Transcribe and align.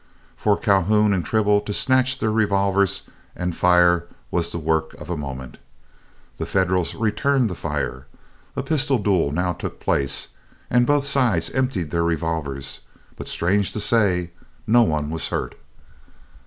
For 0.35 0.57
Calhoun 0.57 1.13
and 1.13 1.23
Tribble 1.23 1.61
to 1.61 1.71
snatch 1.73 2.17
their 2.17 2.31
revolvers 2.31 3.03
and 3.35 3.55
fire 3.55 4.07
was 4.31 4.51
the 4.51 4.57
work 4.57 4.95
of 4.95 5.11
a 5.11 5.15
moment. 5.15 5.57
The 6.39 6.47
Federals 6.47 6.95
returned 6.95 7.51
the 7.51 7.55
fire. 7.55 8.07
A 8.55 8.63
pistol 8.63 8.97
duel 8.97 9.31
now 9.31 9.53
took 9.53 9.79
place, 9.79 10.29
and 10.71 10.87
both 10.87 11.05
sides 11.05 11.51
emptied 11.51 11.91
their 11.91 12.01
revolvers, 12.03 12.79
but 13.15 13.27
strange 13.27 13.73
to 13.73 13.79
say, 13.79 14.31
no 14.65 14.81
one 14.81 15.11
was 15.11 15.27
hurt. 15.27 15.53